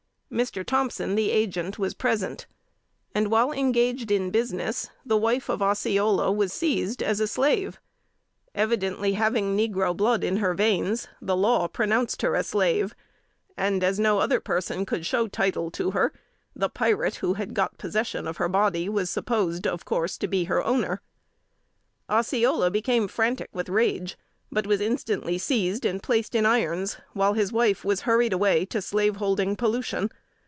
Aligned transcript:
Mr. 0.31 0.65
Thompson, 0.65 1.15
the 1.15 1.29
Agent, 1.29 1.77
was 1.77 1.93
present, 1.93 2.47
and, 3.13 3.29
while 3.29 3.51
engaged 3.51 4.09
in 4.09 4.31
business, 4.31 4.89
the 5.05 5.17
wife 5.17 5.49
of 5.49 5.61
Osceola 5.61 6.31
was 6.31 6.53
seized 6.53 7.03
as 7.03 7.19
a 7.19 7.27
slave. 7.27 7.77
Evidently 8.55 9.11
having 9.11 9.57
negro 9.57 9.93
blood 9.95 10.23
in 10.23 10.37
her 10.37 10.53
veins, 10.53 11.09
the 11.21 11.35
law 11.35 11.67
pronounced 11.67 12.21
her 12.21 12.33
a 12.35 12.43
slave; 12.43 12.95
and, 13.57 13.83
as 13.83 13.99
no 13.99 14.19
other 14.19 14.39
person 14.39 14.85
could 14.85 15.05
show 15.05 15.27
title 15.27 15.69
to 15.69 15.91
her, 15.91 16.13
the 16.55 16.69
pirate 16.69 17.15
who 17.15 17.33
had 17.33 17.53
got 17.53 17.77
possession 17.77 18.25
of 18.25 18.37
her 18.37 18.47
body, 18.47 18.87
was 18.87 19.09
supposed 19.09 19.67
of 19.67 19.83
course 19.83 20.17
to 20.17 20.29
be 20.29 20.45
her 20.45 20.63
owner. 20.63 21.01
[Illustration: 22.07 22.07
As.se.he.ho.lar. 22.07 22.09
(known 22.09 22.19
as 22.19 22.25
Osceola, 22.25 22.47
or 22.47 22.55
Powell.)] 22.55 22.55
Osceola 22.55 22.71
became 22.71 23.07
frantic 23.09 23.49
with 23.51 23.67
rage, 23.67 24.17
but 24.53 24.67
was 24.67 24.81
instantly 24.81 25.37
seized 25.37 25.85
and 25.85 26.03
placed 26.03 26.35
in 26.35 26.45
irons, 26.45 26.97
while 27.13 27.33
his 27.33 27.53
wife 27.53 27.85
was 27.85 28.01
hurried 28.01 28.33
away 28.33 28.65
to 28.65 28.81
slaveholding 28.81 29.55
pollution. 29.55 30.09